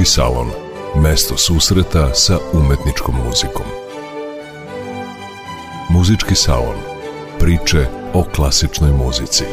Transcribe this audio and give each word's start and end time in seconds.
Muzički 0.00 0.14
salon. 0.14 0.48
Mesto 1.02 1.36
susreta 1.36 2.14
sa 2.14 2.38
umetničkom 2.52 3.14
muzikom. 3.26 3.66
Muzički 5.90 6.34
salon. 6.34 6.76
Priče 7.38 7.86
o 8.14 8.24
klasičnoj 8.34 8.90
muzici. 8.92 9.44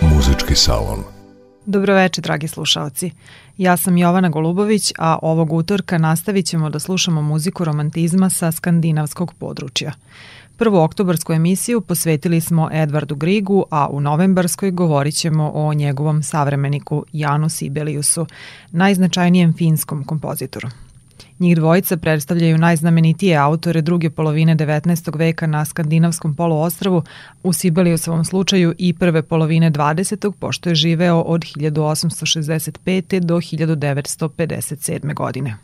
Muzički 0.00 0.54
salon. 0.54 1.02
Dobroveče, 1.66 2.20
dragi 2.20 2.48
slušalci. 2.48 3.10
Ja 3.56 3.76
sam 3.76 3.98
Jovana 3.98 4.28
Golubović, 4.28 4.92
a 4.98 5.18
ovog 5.22 5.52
utorka 5.52 5.98
nastavit 5.98 6.46
ćemo 6.46 6.70
da 6.70 6.78
slušamo 6.78 7.22
muziku 7.22 7.64
romantizma 7.64 8.30
sa 8.30 8.52
skandinavskog 8.52 9.34
područja. 9.38 9.92
Prvu 10.56 10.78
oktobarsku 10.78 11.32
emisiju 11.32 11.80
posvetili 11.80 12.40
smo 12.40 12.68
Edvardu 12.72 13.16
Grigu, 13.16 13.64
a 13.70 13.88
u 13.88 14.00
novembarskoj 14.00 14.70
govorit 14.70 15.14
ćemo 15.14 15.50
o 15.54 15.74
njegovom 15.74 16.22
savremeniku 16.22 17.04
Janu 17.12 17.48
Sibeliusu, 17.48 18.26
najznačajnijem 18.70 19.52
finskom 19.52 20.04
kompozitoru. 20.04 20.68
Njih 21.38 21.56
dvojica 21.56 21.96
predstavljaju 21.96 22.58
najznamenitije 22.58 23.36
autore 23.36 23.82
druge 23.82 24.10
polovine 24.10 24.56
19. 24.56 25.18
veka 25.18 25.46
na 25.46 25.64
skandinavskom 25.64 26.34
poluostravu, 26.34 27.02
u 27.42 27.52
Sibeliusovom 27.52 28.24
slučaju 28.24 28.74
i 28.78 28.92
prve 28.92 29.22
polovine 29.22 29.70
20. 29.70 30.32
pošto 30.32 30.68
je 30.68 30.74
živeo 30.74 31.20
od 31.20 31.40
1865. 31.40 33.20
do 33.20 33.36
1957. 33.36 35.14
godine. 35.14 35.56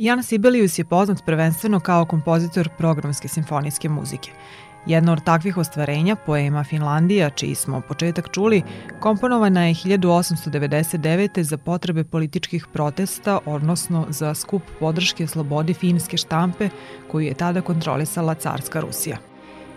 Jan 0.00 0.22
Sibelius 0.22 0.78
je 0.78 0.84
poznat 0.84 1.24
prvenstveno 1.26 1.80
kao 1.80 2.04
kompozitor 2.04 2.68
programske 2.78 3.28
simfonijske 3.28 3.88
muzike. 3.88 4.30
Jedno 4.86 5.12
od 5.12 5.24
takvih 5.24 5.56
ostvarenja, 5.56 6.16
poema 6.16 6.64
Finlandija, 6.64 7.30
čiji 7.30 7.54
smo 7.54 7.80
početak 7.80 8.28
čuli, 8.32 8.62
komponovana 9.00 9.66
je 9.66 9.74
1899. 9.74 11.42
za 11.42 11.56
potrebe 11.56 12.04
političkih 12.04 12.66
protesta, 12.72 13.38
odnosno 13.46 14.06
za 14.08 14.34
skup 14.34 14.62
podrške 14.78 15.26
slobodi 15.26 15.74
finske 15.74 16.16
štampe 16.16 16.68
koju 17.10 17.26
je 17.26 17.34
tada 17.34 17.60
kontrolisala 17.60 18.34
carska 18.34 18.80
Rusija. 18.80 19.16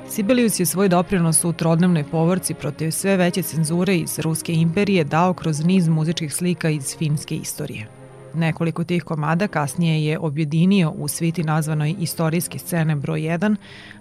Sibelius 0.10 0.60
je 0.60 0.66
svoj 0.66 0.90
doprinos 0.90 1.44
u 1.46 1.54
trodnevnoj 1.54 2.04
povorci 2.04 2.54
protiv 2.54 2.92
sve 2.92 3.18
veće 3.18 3.42
cenzure 3.42 3.96
iz 3.96 4.20
Ruske 4.20 4.54
imperije 4.54 5.04
dao 5.04 5.34
kroz 5.34 5.66
niz 5.66 5.88
muzičkih 5.88 6.34
slika 6.34 6.70
iz 6.70 6.98
finske 6.98 7.36
istorije. 7.36 7.93
Nekoliko 8.34 8.84
tih 8.84 9.04
komada 9.04 9.48
kasnije 9.48 10.06
je 10.06 10.20
objedinio 10.20 10.92
u 10.92 11.08
sviti 11.08 11.44
nazvanoj 11.44 11.96
istorijske 12.00 12.60
scene 12.60 12.96
broj 12.96 13.20
1, 13.20 13.56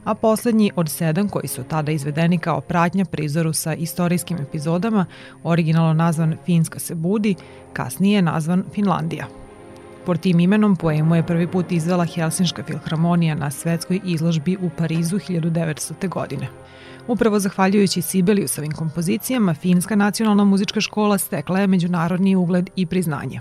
a 0.05 0.15
poslednji 0.15 0.71
od 0.77 0.91
sedam 0.91 1.29
koji 1.29 1.49
su 1.49 1.63
tada 1.63 1.93
izvedeni 1.93 2.39
kao 2.39 2.61
pratnja 2.61 3.05
prizoru 3.05 3.53
sa 3.53 3.75
istorijskim 3.75 4.39
epizodama, 4.39 5.07
originalno 5.43 5.93
nazvan 5.93 6.37
Finska 6.45 6.79
se 6.79 6.95
budi, 6.95 7.35
kasnije 7.73 8.15
je 8.15 8.23
nazvan 8.23 8.65
Finlandija. 8.75 9.27
Por 10.07 10.19
tim 10.19 10.41
imenom 10.41 10.77
poemu 10.77 11.15
je 11.15 11.27
prvi 11.27 11.47
put 11.47 11.73
izvela 11.73 12.05
Helsinška 12.05 12.63
filharmonija 12.63 13.35
na 13.35 13.51
svetskoj 13.51 14.01
izložbi 14.05 14.57
u 14.63 14.71
Parizu 14.79 15.17
1900. 15.17 16.09
godine. 16.09 16.49
Upravo 17.09 17.39
zahvaljujući 17.39 18.03
Sibeliusovim 18.03 18.73
kompozicijama, 18.73 19.55
Finska 19.55 19.97
nacionalna 19.97 20.45
muzička 20.45 20.81
škola 20.81 21.19
stekla 21.19 21.61
je 21.61 21.67
međunarodni 21.67 22.37
ugled 22.37 22.71
i 22.77 22.87
priznanje. 22.87 23.41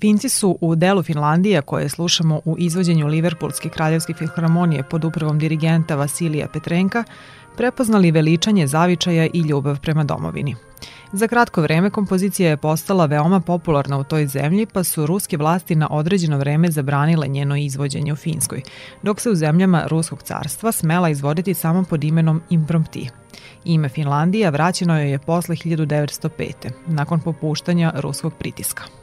Finci 0.00 0.28
su 0.28 0.58
u 0.60 0.74
delu 0.74 1.02
Finlandije 1.02 1.62
koje 1.62 1.88
slušamo 1.88 2.40
u 2.44 2.56
izvođenju 2.58 3.06
Liverpoolske 3.06 3.68
kraljevske 3.68 4.14
filharmonije 4.14 4.82
pod 4.82 5.04
upravom 5.04 5.38
dirigenta 5.38 5.96
Vasilija 5.96 6.48
Petrenka 6.52 7.04
prepoznali 7.56 8.10
veličanje 8.10 8.66
zavičaja 8.66 9.28
i 9.32 9.40
ljubav 9.40 9.80
prema 9.80 10.04
domovini. 10.04 10.56
Za 11.12 11.28
kratko 11.28 11.62
vreme 11.62 11.90
kompozicija 11.90 12.50
je 12.50 12.56
postala 12.56 13.06
veoma 13.06 13.40
popularna 13.40 13.98
u 13.98 14.04
toj 14.04 14.26
zemlji, 14.26 14.66
pa 14.66 14.84
su 14.84 15.06
ruske 15.06 15.36
vlasti 15.36 15.74
na 15.74 15.88
određeno 15.90 16.38
vreme 16.38 16.70
zabranile 16.70 17.28
njeno 17.28 17.56
izvođenje 17.56 18.12
u 18.12 18.16
Finskoj, 18.16 18.62
dok 19.02 19.20
se 19.20 19.30
u 19.30 19.34
zemljama 19.34 19.84
Ruskog 19.86 20.22
carstva 20.22 20.72
smela 20.72 21.08
izvoditi 21.08 21.54
samo 21.54 21.84
pod 21.84 22.04
imenom 22.04 22.42
imprompti. 22.50 23.10
Ime 23.64 23.88
Finlandija 23.88 24.50
vraćeno 24.50 24.98
joj 24.98 25.10
je 25.10 25.18
posle 25.18 25.56
1905. 25.56 26.52
nakon 26.86 27.20
popuštanja 27.20 27.92
ruskog 27.96 28.34
pritiska. 28.34 28.97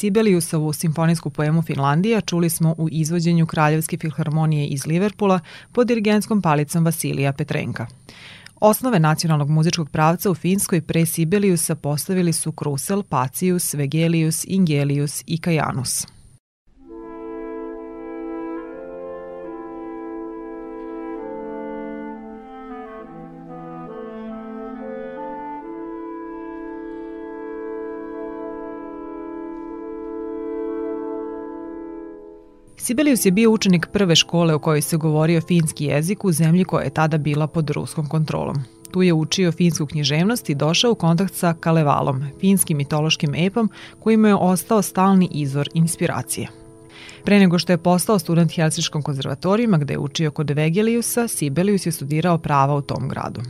Sibeliusovu 0.00 0.72
simfonijsku 0.72 1.30
poemu 1.30 1.62
Finlandija 1.62 2.20
čuli 2.20 2.50
smo 2.50 2.74
u 2.78 2.88
izvođenju 2.90 3.46
Kraljevske 3.46 3.98
filharmonije 3.98 4.66
iz 4.66 4.86
Liverpula 4.86 5.40
pod 5.72 5.86
dirigenskom 5.86 6.42
palicom 6.42 6.84
Vasilija 6.84 7.32
Petrenka. 7.32 7.86
Osnove 8.60 8.98
nacionalnog 9.00 9.50
muzičkog 9.50 9.90
pravca 9.90 10.30
u 10.30 10.34
Finskoj 10.34 10.80
pre 10.80 11.06
Sibeliusa 11.06 11.74
postavili 11.74 12.32
su 12.32 12.52
Krusel, 12.52 13.02
Pacius, 13.02 13.74
Vegelius, 13.74 14.44
Ingelius 14.48 15.22
i 15.26 15.38
Kajanus. 15.38 16.06
Sibelius 32.90 33.26
je 33.26 33.32
bio 33.32 33.50
učenik 33.50 33.86
prve 33.92 34.16
škole 34.16 34.54
u 34.54 34.58
kojoj 34.58 34.82
se 34.82 34.96
govorio 34.96 35.40
finski 35.40 35.84
jezik 35.84 36.24
u 36.24 36.32
zemlji 36.32 36.64
koja 36.64 36.84
je 36.84 36.90
tada 36.90 37.18
bila 37.18 37.46
pod 37.46 37.70
ruskom 37.70 38.08
kontrolom. 38.08 38.56
Tu 38.90 39.02
je 39.02 39.12
učio 39.12 39.52
finsku 39.52 39.86
književnost 39.86 40.50
i 40.50 40.54
došao 40.54 40.92
u 40.92 40.94
kontakt 40.94 41.34
sa 41.34 41.54
Kalevalom, 41.60 42.24
finskim 42.40 42.76
mitološkim 42.76 43.34
epom 43.34 43.70
kojima 44.00 44.28
je 44.28 44.34
ostao 44.34 44.82
stalni 44.82 45.28
izvor 45.32 45.68
inspiracije. 45.74 46.48
Pre 47.24 47.38
nego 47.38 47.58
što 47.58 47.72
je 47.72 47.78
postao 47.78 48.18
student 48.18 48.52
Helsiškom 48.52 49.02
konzervatorijuma 49.02 49.78
gde 49.78 49.94
je 49.94 49.98
učio 49.98 50.30
kod 50.30 50.50
Vegeliusa, 50.50 51.28
Sibelius 51.28 51.86
je 51.86 51.92
studirao 51.92 52.38
prava 52.38 52.74
u 52.74 52.82
tom 52.82 53.08
gradu. 53.08 53.40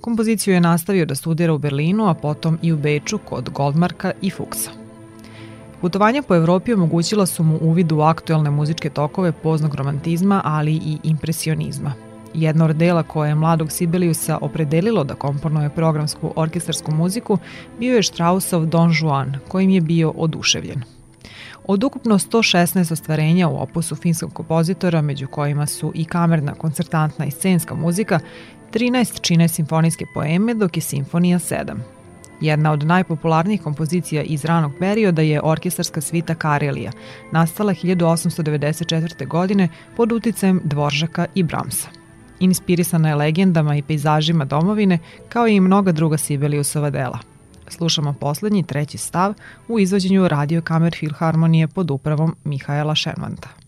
Kompoziciju 0.00 0.54
je 0.54 0.60
nastavio 0.60 1.06
da 1.06 1.14
studira 1.14 1.52
u 1.52 1.58
Berlinu, 1.58 2.08
a 2.08 2.14
potom 2.14 2.58
i 2.62 2.72
u 2.72 2.76
Beču 2.76 3.18
kod 3.18 3.50
Goldmarka 3.50 4.12
i 4.22 4.30
Fuchsa. 4.30 4.85
Putovanja 5.80 6.22
po 6.22 6.34
Evropi 6.34 6.72
omogućila 6.72 7.26
su 7.26 7.42
mu 7.42 7.58
uvid 7.60 7.92
u 7.92 8.00
aktuelne 8.00 8.50
muzičke 8.50 8.90
tokove 8.90 9.32
poznog 9.32 9.74
romantizma, 9.74 10.40
ali 10.44 10.72
i 10.72 10.98
impresionizma. 11.02 11.92
Jedno 12.34 12.64
od 12.64 12.76
dela 12.76 13.02
koje 13.02 13.28
je 13.28 13.34
mladog 13.34 13.72
Sibeliusa 13.72 14.38
opredelilo 14.40 15.04
da 15.04 15.14
komponuje 15.14 15.70
programsku 15.70 16.32
orkestarsku 16.36 16.92
muziku 16.92 17.38
bio 17.78 17.96
je 17.96 18.02
Straussov 18.02 18.66
Don 18.66 18.92
Juan, 19.00 19.36
kojim 19.48 19.70
je 19.70 19.80
bio 19.80 20.10
oduševljen. 20.10 20.82
Od 21.64 21.84
ukupno 21.84 22.18
116 22.18 22.92
ostvarenja 22.92 23.48
u 23.48 23.62
opusu 23.62 23.96
finskog 23.96 24.32
kompozitora, 24.32 25.02
među 25.02 25.26
kojima 25.26 25.66
su 25.66 25.92
i 25.94 26.04
kamerna, 26.04 26.54
koncertantna 26.54 27.26
i 27.26 27.30
scenska 27.30 27.74
muzika, 27.74 28.20
13 28.72 29.20
čine 29.20 29.48
simfonijske 29.48 30.04
poeme, 30.14 30.54
dok 30.54 30.76
je 30.76 30.80
simfonija 30.80 31.38
7. 31.38 31.95
Jedna 32.40 32.72
od 32.72 32.82
najpopularnijih 32.86 33.62
kompozicija 33.62 34.22
iz 34.22 34.44
ranog 34.44 34.72
perioda 34.78 35.22
je 35.22 35.40
orkestarska 35.44 36.00
svita 36.00 36.34
Karelija, 36.34 36.92
nastala 37.32 37.74
1894. 37.74 39.26
godine 39.26 39.68
pod 39.96 40.12
uticajem 40.12 40.60
Dvoržaka 40.64 41.26
i 41.34 41.42
Bramsa. 41.42 41.88
Inspirisana 42.40 43.08
je 43.08 43.14
legendama 43.14 43.76
i 43.76 43.82
pejzažima 43.82 44.44
domovine, 44.44 44.98
kao 45.28 45.48
i 45.48 45.60
mnoga 45.60 45.92
druga 45.92 46.16
Sibeliusova 46.16 46.90
dela. 46.90 47.18
Slušamo 47.68 48.12
poslednji, 48.12 48.62
treći 48.62 48.98
stav 48.98 49.34
u 49.68 49.78
izvođenju 49.78 50.28
Radio 50.28 50.62
Kamer 50.62 50.94
Filharmonije 50.98 51.68
pod 51.68 51.90
upravom 51.90 52.36
Mihaela 52.44 52.94
Šenvanta. 52.94 53.65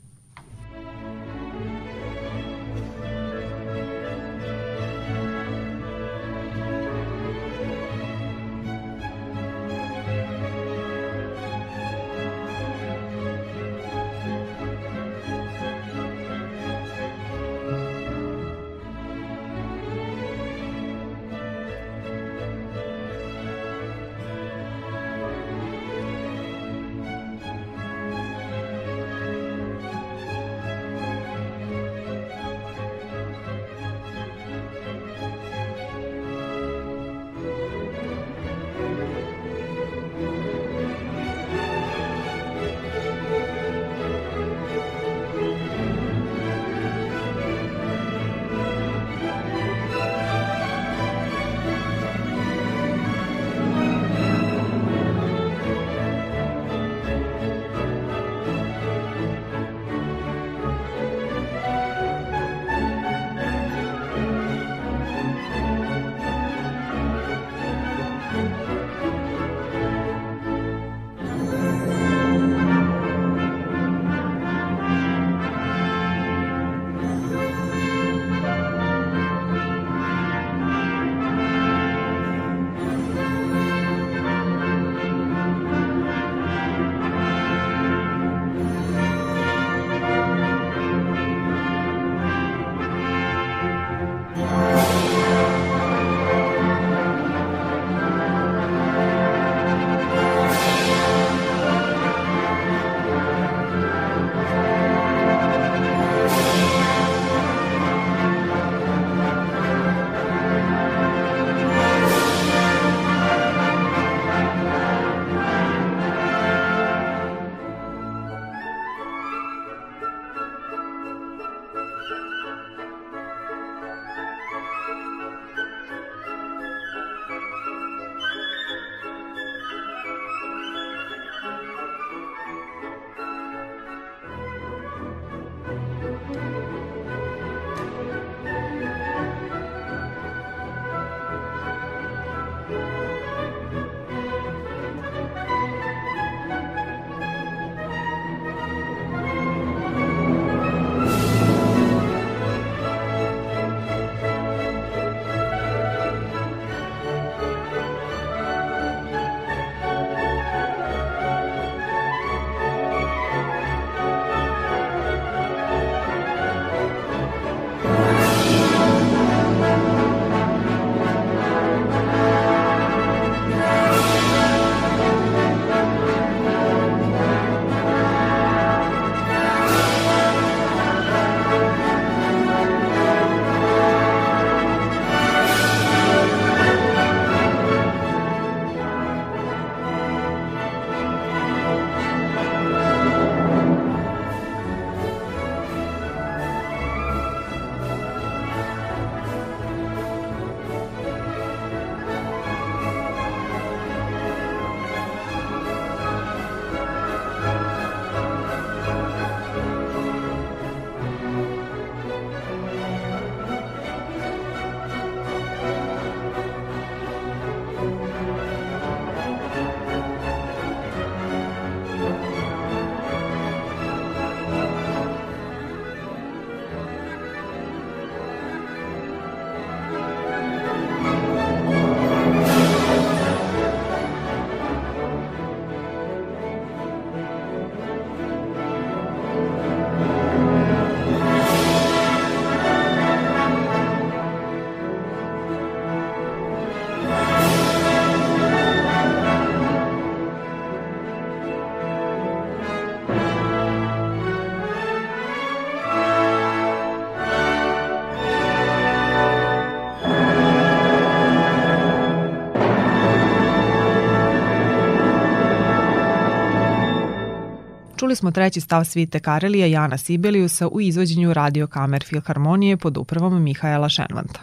Čuli 268.08 268.16
smo 268.16 268.30
treći 268.30 268.60
stav 268.60 268.84
svite 268.84 269.20
Karelija 269.20 269.66
Jana 269.66 269.98
Sibeliusa 269.98 270.68
u 270.68 270.80
izvođenju 270.80 271.34
Radio 271.34 271.66
Kamer 271.66 272.04
Filharmonije 272.04 272.76
pod 272.76 272.96
upravom 272.96 273.42
Mihaela 273.42 273.88
Šenvanta. 273.88 274.40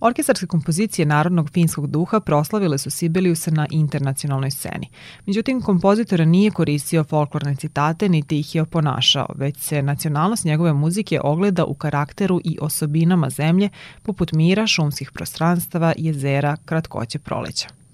Orkestarske 0.00 0.46
kompozicije 0.46 1.06
narodnog 1.06 1.50
finskog 1.50 1.86
duha 1.86 2.20
proslavile 2.20 2.78
su 2.78 2.90
Sibeliusa 2.90 3.50
na 3.50 3.66
internacionalnoj 3.70 4.50
sceni. 4.50 4.88
Međutim, 5.26 5.62
kompozitor 5.62 6.26
nije 6.26 6.50
koristio 6.50 7.04
folklorne 7.04 7.56
citate 7.56 8.08
niti 8.08 8.38
ih 8.38 8.54
je 8.54 8.62
oponašao, 8.62 9.26
već 9.34 9.56
se 9.58 9.82
nacionalnost 9.82 10.44
njegove 10.44 10.72
muzike 10.72 11.20
ogleda 11.24 11.64
u 11.64 11.74
karakteru 11.74 12.40
i 12.44 12.58
osobinama 12.60 13.30
zemlje 13.30 13.68
poput 14.02 14.32
mira, 14.32 14.66
šumskih 14.66 15.10
prostranstava, 15.12 15.92
jezera, 15.96 16.56
kratkoće 16.64 17.18
proleća. 17.18 17.85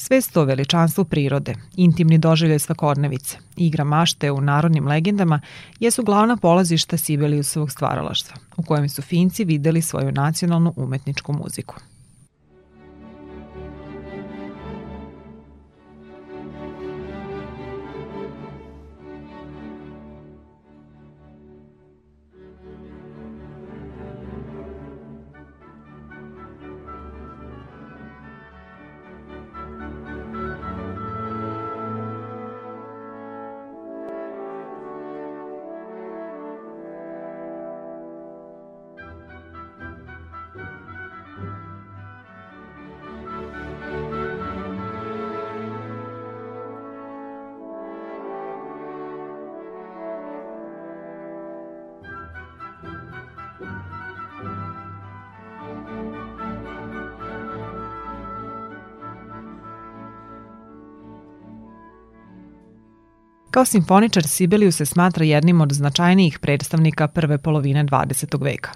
Svest 0.00 0.36
o 0.36 0.44
veličanstvu 0.44 1.04
prirode, 1.04 1.54
intimni 1.76 2.18
doživljaj 2.18 2.58
svakodnevice, 2.58 3.38
igra 3.56 3.84
mašte 3.84 4.30
u 4.30 4.40
narodnim 4.40 4.86
legendama 4.88 5.40
jesu 5.80 6.02
glavna 6.02 6.36
polazišta 6.36 6.96
Sibeliusovog 6.96 7.70
stvaralaštva, 7.70 8.36
u 8.56 8.62
kojem 8.62 8.88
su 8.88 9.02
Finci 9.02 9.44
videli 9.44 9.82
svoju 9.82 10.12
nacionalnu 10.12 10.72
umetničku 10.76 11.32
muziku. 11.32 11.74
Kao 63.50 63.64
simfoničar 63.64 64.26
Sibelius 64.26 64.76
se 64.76 64.86
smatra 64.86 65.24
jednim 65.24 65.60
od 65.60 65.72
značajnijih 65.72 66.38
predstavnika 66.38 67.08
prve 67.08 67.38
polovine 67.38 67.84
20. 67.84 68.44
veka. 68.44 68.70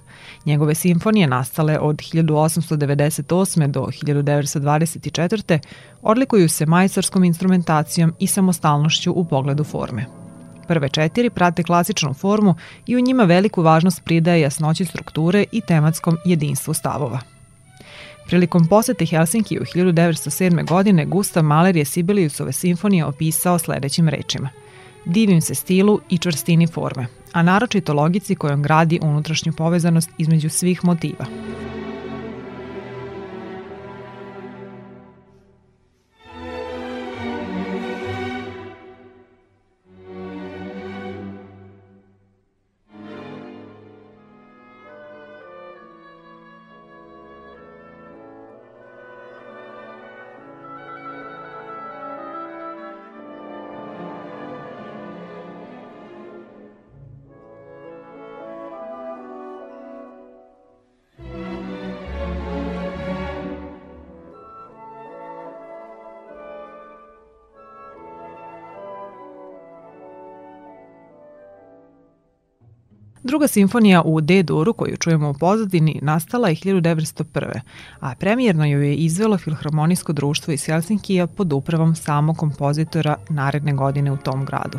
Njegove 0.47 0.75
simfonije 0.75 1.26
nastale 1.26 1.79
od 1.79 1.97
1898. 1.97 3.67
do 3.67 3.81
1924. 3.81 5.59
odlikuju 6.02 6.49
se 6.49 6.67
majstorskom 6.67 7.25
instrumentacijom 7.25 8.14
i 8.19 8.26
samostalnošću 8.26 9.12
u 9.12 9.25
pogledu 9.25 9.64
forme. 9.64 10.07
Prve 10.69 10.88
četiri 10.88 11.31
prate 11.31 11.62
klasičnu 11.62 12.14
formu 12.14 12.55
i 12.87 12.97
u 12.97 13.00
njima 13.00 13.25
veliku 13.25 13.62
važnost 13.62 14.05
pridaje 14.05 14.41
jasnoći 14.41 14.85
strukture 14.85 15.45
i 15.52 15.61
tematskom 15.61 16.17
jedinstvu 16.25 16.75
stavova. 16.75 17.19
Prilikom 18.26 18.67
posete 18.67 19.07
Helsinki 19.07 19.59
u 19.59 19.62
1907. 19.62 20.69
godine 20.69 21.05
Gustav 21.05 21.43
Mahler 21.43 21.76
je 21.76 21.85
Sibeliusove 21.85 22.52
simfonije 22.52 23.05
opisao 23.05 23.59
sledećim 23.59 24.09
rečima– 24.09 24.49
Divim 25.05 25.41
se 25.41 25.55
stilu 25.55 26.00
i 26.09 26.19
čvrstini 26.19 26.67
forme, 26.67 27.07
a 27.33 27.43
naročito 27.43 27.95
logici 27.95 28.35
kojom 28.35 28.62
gradi 28.62 28.99
unutrašnju 29.02 29.52
povezanost 29.52 30.11
između 30.19 30.49
svih 30.49 30.85
motiva. 30.85 31.25
Druga 73.33 73.49
simfonija 73.49 74.03
u 74.03 74.21
D-duru 74.21 74.73
koju 74.73 74.97
čujemo 74.97 75.31
u 75.31 75.35
pozadini 75.35 75.99
nastala 76.03 76.49
je 76.49 76.55
1901. 76.55 77.61
a 78.01 78.14
premijerno 78.14 78.66
ju 78.66 78.83
je 78.83 78.95
izvelo 78.95 79.38
Filharmonijsko 79.38 80.12
društvo 80.12 80.53
iz 80.53 80.66
Helsinkija 80.66 81.27
pod 81.27 81.53
upravom 81.53 81.95
samog 81.95 82.37
kompozitora 82.37 83.16
naredne 83.29 83.73
godine 83.73 84.12
u 84.12 84.16
tom 84.16 84.45
gradu. 84.45 84.79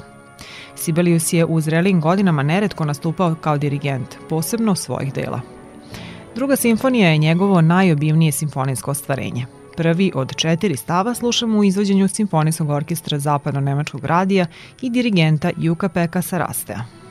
Sibelius 0.75 1.33
je 1.33 1.45
u 1.45 1.61
zrelim 1.61 2.01
godinama 2.01 2.43
neretko 2.43 2.85
nastupao 2.85 3.35
kao 3.35 3.57
dirigent, 3.57 4.17
posebno 4.29 4.75
svojih 4.75 5.13
dela. 5.13 5.41
Druga 6.35 6.55
simfonija 6.55 7.09
je 7.09 7.17
njegovo 7.17 7.61
najobimnije 7.61 8.31
simfonijsko 8.31 8.91
ostvarenje. 8.91 9.45
Prvi 9.77 10.11
od 10.15 10.35
četiri 10.35 10.75
stava 10.75 11.13
slušamo 11.13 11.59
u 11.59 11.63
izvođenju 11.63 12.07
Simfonijskog 12.07 12.69
orkestra 12.69 13.19
Zapadno-Nemačkog 13.19 14.05
radija 14.05 14.45
i 14.81 14.89
dirigenta 14.89 15.51
Juka 15.57 15.89
Peka 15.89 16.21
Sarastea. 16.21 17.02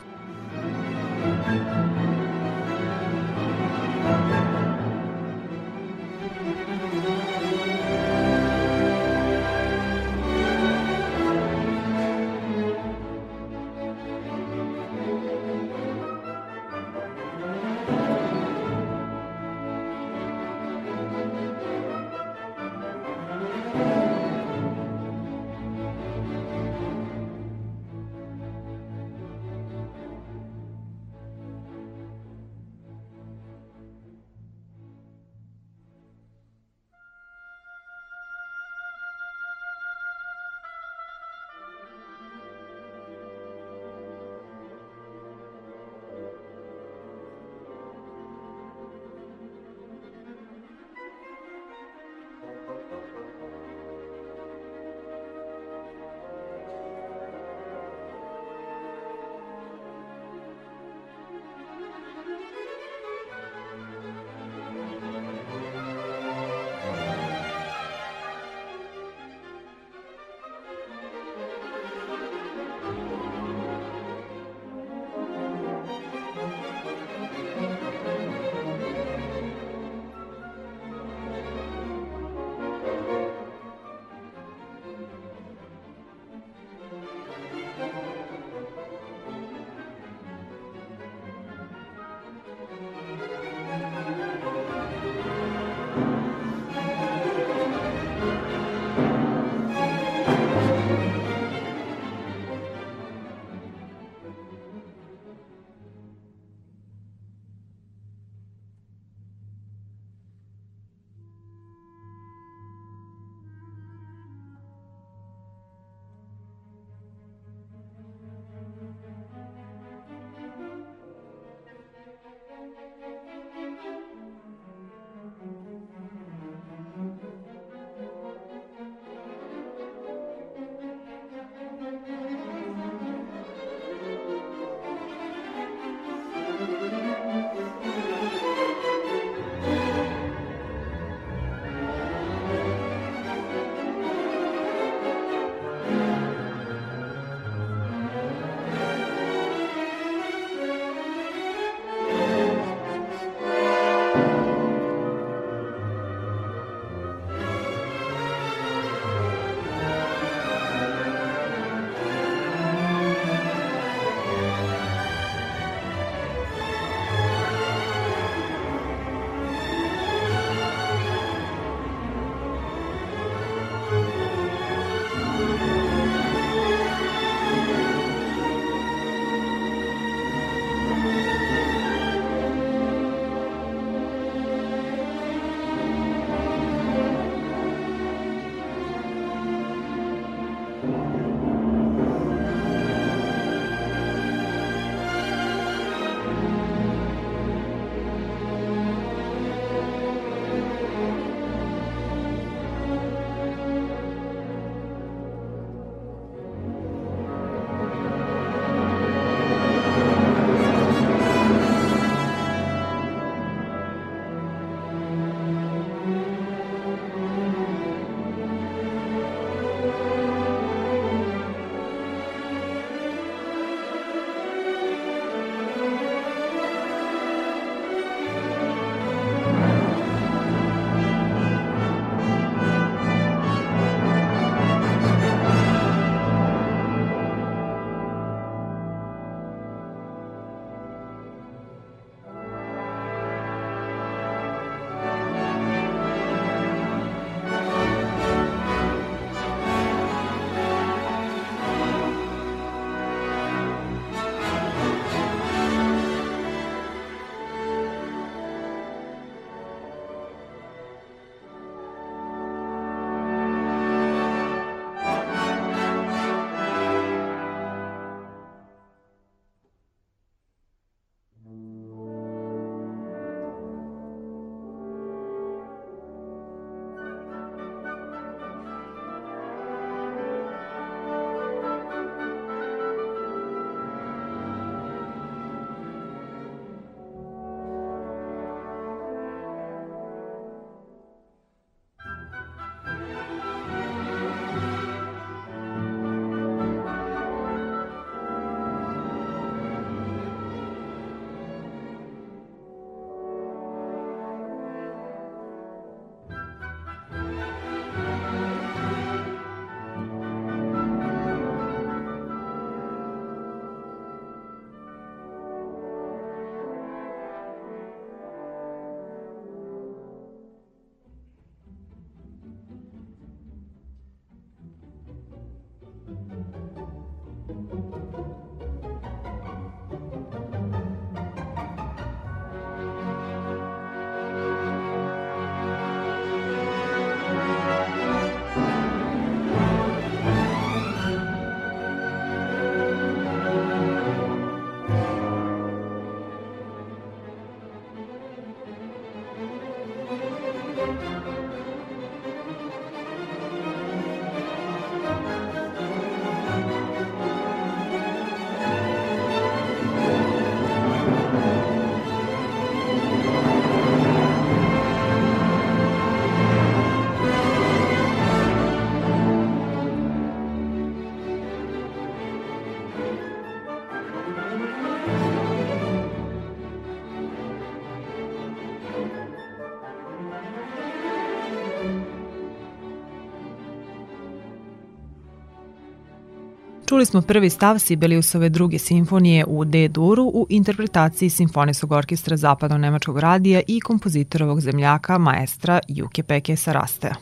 Čuli 386.93 387.07
smo 387.07 387.23
prvi 387.23 387.51
stav 387.51 387.79
Sibeliusove 387.79 388.49
druge 388.49 388.79
simfonije 388.79 389.45
u 389.49 389.65
D-duru 389.65 390.25
u 390.25 390.47
interpretaciji 390.49 391.31
Simfonijskog 391.31 391.93
orkestra 391.93 392.37
Zapadno-Nemačkog 392.37 393.19
radija 393.19 393.63
i 393.67 393.81
kompozitorovog 393.81 394.61
zemljaka 394.61 395.19
maestra 395.19 395.81
Juke 395.89 396.23
Peke 396.23 396.57
Sarastea. 396.57 397.15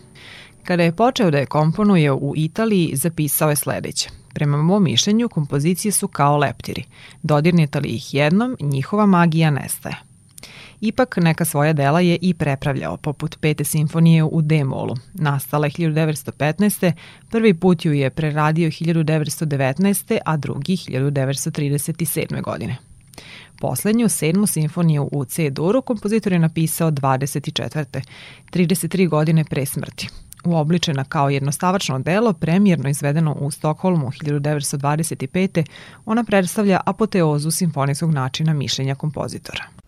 Kada 0.65 0.83
je 0.83 0.97
počeo 0.97 1.31
da 1.31 1.39
je 1.39 1.47
komponuje 1.47 2.13
u 2.13 2.33
Italiji, 2.37 2.97
zapisao 2.97 3.51
je 3.51 3.57
sledeće. 3.57 4.11
Prema 4.35 4.63
mom 4.63 4.85
mišljenju, 4.85 5.29
kompozicije 5.29 5.93
su 5.93 6.09
kao 6.09 6.37
leptiri. 6.37 6.85
Dodirnete 7.23 7.81
li 7.81 7.89
ih 7.89 8.15
jednom, 8.15 8.57
njihova 8.61 9.07
magija 9.07 9.51
nestaje. 9.51 10.10
Ipak 10.81 11.17
neka 11.17 11.45
svoja 11.45 11.73
dela 11.73 12.01
je 12.01 12.19
i 12.23 12.35
prepravljao, 12.35 12.97
poput 12.97 13.37
pete 13.41 13.65
simfonije 13.65 14.25
u 14.25 14.43
D-molu. 14.43 14.95
Nastala 15.15 15.67
je 15.67 15.71
1915. 15.71 16.93
Prvi 17.31 17.55
put 17.55 17.85
ju 17.85 17.93
je 17.93 18.11
preradio 18.11 18.71
1919. 18.71 20.19
a 20.25 20.37
drugi 20.37 20.77
1937. 20.77 22.43
godine. 22.43 22.77
Poslednju, 23.61 24.09
sedmu 24.09 24.47
simfoniju 24.47 25.09
u 25.13 25.25
C-duru 25.25 25.83
kompozitor 25.83 26.33
je 26.33 26.39
napisao 26.39 26.91
24. 26.91 28.01
33 28.53 29.09
godine 29.09 29.45
pre 29.45 29.67
smrti. 29.67 30.09
Uobličena 30.45 31.05
kao 31.05 31.31
jednostavačno 31.31 31.99
delo, 31.99 32.33
premijerno 32.33 32.89
izvedeno 32.89 33.37
u 33.41 33.51
Stokholmu 33.51 34.11
1925. 34.11 35.65
ona 36.07 36.25
predstavlja 36.25 36.81
apoteozu 36.87 37.51
simfonijskog 37.51 38.15
načina 38.15 38.55
mišljenja 38.55 38.95
kompozitora. 38.95 39.80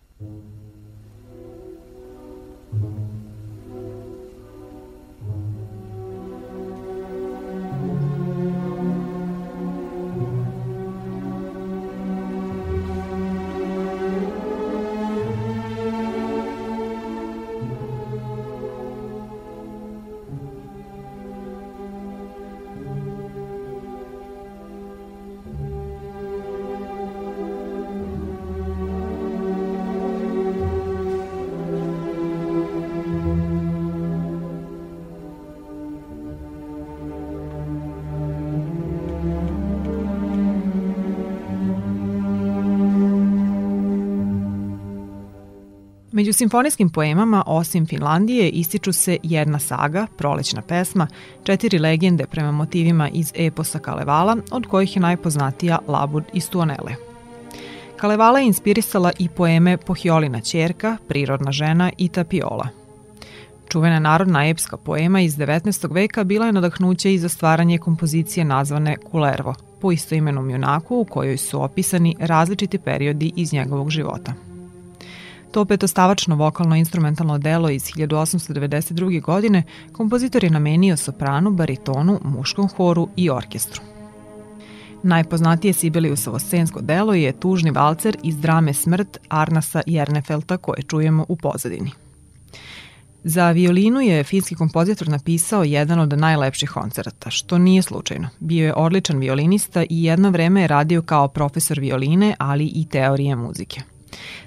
Među 46.13 46.33
simfonijskim 46.33 46.89
poemama, 46.89 47.43
osim 47.45 47.85
Finlandije, 47.85 48.49
ističu 48.49 48.93
se 48.93 49.17
jedna 49.23 49.59
saga, 49.59 50.07
prolećna 50.17 50.61
pesma, 50.61 51.07
četiri 51.43 51.79
legende 51.79 52.25
prema 52.25 52.51
motivima 52.51 53.09
iz 53.09 53.31
eposa 53.35 53.79
Kalevala, 53.79 54.37
od 54.51 54.67
kojih 54.67 54.95
je 54.95 55.01
najpoznatija 55.01 55.79
Labud 55.87 56.23
iz 56.33 56.49
Tuonele. 56.49 56.95
Kalevala 57.97 58.39
je 58.39 58.47
inspirisala 58.47 59.11
i 59.19 59.29
poeme 59.29 59.77
Pohjolina 59.77 60.41
čerka, 60.41 60.97
Prirodna 61.07 61.51
žena 61.51 61.91
i 61.97 62.07
Tapiola. 62.07 62.67
Čuvena 63.69 63.99
narodna 63.99 64.47
epska 64.47 64.77
poema 64.77 65.21
iz 65.21 65.37
19. 65.37 65.93
veka 65.93 66.23
bila 66.23 66.45
je 66.45 66.51
nadahnuće 66.51 67.13
i 67.13 67.19
za 67.19 67.29
stvaranje 67.29 67.77
kompozicije 67.77 68.45
nazvane 68.45 68.97
Kulervo, 68.97 69.53
po 69.81 69.91
istoimenom 69.91 70.49
junaku 70.49 70.95
u 70.95 71.05
kojoj 71.05 71.37
su 71.37 71.63
opisani 71.63 72.15
različiti 72.19 72.77
periodi 72.77 73.31
iz 73.35 73.53
njegovog 73.53 73.89
života. 73.89 74.52
To 75.53 75.65
petostavačno 75.65 76.35
vokalno-instrumentalno 76.35 77.37
delo 77.37 77.69
iz 77.69 77.83
1892. 77.83 79.21
godine 79.21 79.63
kompozitor 79.91 80.43
je 80.43 80.49
namenio 80.49 80.97
sopranu, 80.97 81.51
baritonu, 81.51 82.19
muškom 82.23 82.69
horu 82.69 83.09
i 83.15 83.29
orkestru. 83.29 83.81
Najpoznatije 85.03 85.73
Sibeliusovo 85.73 86.39
scensko 86.39 86.81
delo 86.81 87.13
je 87.13 87.39
tužni 87.39 87.71
valcer 87.71 88.17
iz 88.23 88.37
drame 88.37 88.73
Smrt 88.73 89.17
Arnasa 89.29 89.81
Jernefelta 89.85 90.57
koje 90.57 90.83
čujemo 90.83 91.25
u 91.29 91.35
pozadini. 91.35 91.91
Za 93.23 93.51
violinu 93.51 94.01
je 94.01 94.23
finski 94.23 94.55
kompozitor 94.55 95.09
napisao 95.09 95.63
jedan 95.63 95.99
od 95.99 96.19
najlepših 96.19 96.69
koncerata, 96.69 97.29
što 97.29 97.57
nije 97.57 97.81
slučajno. 97.81 98.29
Bio 98.39 98.65
je 98.65 98.73
odličan 98.73 99.17
violinista 99.17 99.83
i 99.83 100.03
jedno 100.03 100.29
vreme 100.29 100.61
je 100.61 100.67
radio 100.67 101.01
kao 101.01 101.27
profesor 101.27 101.79
violine, 101.79 102.35
ali 102.39 102.65
i 102.65 102.85
teorije 102.89 103.35
muzike. 103.35 103.81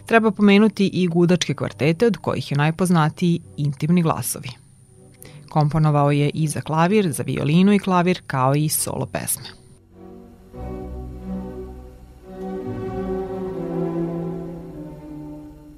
Treba 0.06 0.30
pomenuti 0.30 0.86
i 0.86 1.06
gudačke 1.06 1.54
kvartete 1.54 2.06
od 2.06 2.16
kojih 2.16 2.50
je 2.50 2.58
najpoznatiji 2.58 3.40
intimni 3.56 4.02
glasovi. 4.02 4.48
Komponovao 5.48 6.10
je 6.10 6.30
i 6.34 6.48
za 6.48 6.60
klavir, 6.60 7.12
za 7.12 7.22
violinu 7.22 7.72
i 7.72 7.78
klavir, 7.78 8.20
kao 8.26 8.54
i 8.54 8.68
solo 8.68 9.06
pesme. 9.06 9.44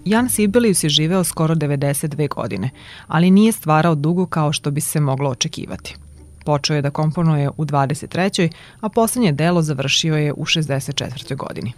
Jan 0.04 0.28
Sibelius 0.28 0.84
je 0.84 0.90
živeo 0.90 1.24
skoro 1.24 1.54
92 1.54 2.28
godine, 2.28 2.70
ali 3.06 3.30
nije 3.30 3.52
stvarao 3.52 3.94
dugo 3.94 4.26
kao 4.26 4.52
što 4.52 4.70
bi 4.70 4.80
se 4.80 5.00
moglo 5.00 5.30
očekivati. 5.30 5.96
Počeo 6.44 6.76
je 6.76 6.82
da 6.82 6.90
komponuje 6.90 7.50
u 7.56 7.64
23. 7.64 8.50
a 8.80 8.88
poslednje 8.88 9.32
delo 9.32 9.62
završio 9.62 10.16
je 10.16 10.32
u 10.32 10.44
64. 10.44 11.36
godini. 11.36 11.72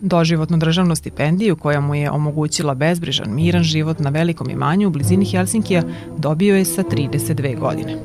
Doživotnu 0.00 0.56
državnu 0.56 0.96
stipendiju 0.96 1.56
koja 1.56 1.80
mu 1.80 1.94
je 1.94 2.10
omogućila 2.10 2.74
bezbrižan, 2.74 3.34
miran 3.34 3.62
život 3.62 3.98
na 3.98 4.10
velikom 4.10 4.50
imanju 4.50 4.88
u 4.88 4.90
blizini 4.90 5.24
Helsinkija 5.24 5.82
dobio 6.18 6.56
je 6.56 6.64
sa 6.64 6.82
32 6.82 7.58
godine. 7.58 7.96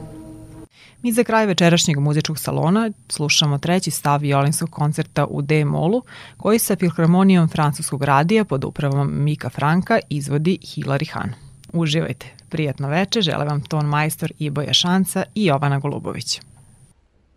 Mi 1.01 1.11
za 1.11 1.23
kraj 1.23 1.45
večerašnjeg 1.45 1.99
muzičkog 1.99 2.39
salona 2.39 2.91
slušamo 3.09 3.57
treći 3.57 3.91
stav 3.91 4.21
violinskog 4.21 4.69
koncerta 4.69 5.25
u 5.25 5.41
D-molu 5.41 6.01
koji 6.37 6.59
sa 6.59 6.75
Filharmonijom 6.75 7.47
francuskog 7.47 8.03
radija 8.03 8.45
pod 8.45 8.63
upravom 8.63 9.23
Mika 9.23 9.49
Franka 9.49 9.99
izvodi 10.09 10.57
Hilary 10.61 11.11
Hahn. 11.13 11.29
Uživajte, 11.73 12.25
prijatno 12.49 12.87
veče, 12.87 13.21
žele 13.21 13.45
vam 13.45 13.61
ton 13.61 13.85
majstor 13.85 14.31
Iboja 14.39 14.73
Šanca 14.73 15.23
i 15.35 15.45
Jovana 15.45 15.79
Golubović. 15.79 16.41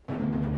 Muzički 0.08 0.57